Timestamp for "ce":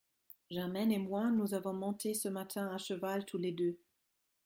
2.15-2.27